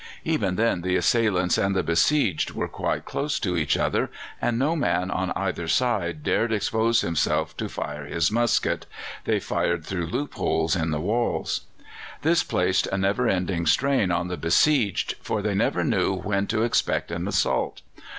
[0.23, 4.09] Even then the assailants and the besieged were quite close to each other,
[4.41, 8.87] and no man on either side dared expose himself to fire his musket:
[9.25, 11.65] they fired through loopholes in the walls.
[12.23, 16.63] This placed a never ending strain on the besieged, for they never knew when to
[16.63, 17.83] expect an assault.